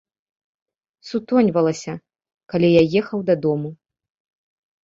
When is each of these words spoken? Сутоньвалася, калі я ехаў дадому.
Сутоньвалася, 1.09 1.93
калі 2.55 2.67
я 2.79 2.83
ехаў 3.03 3.19
дадому. 3.31 3.69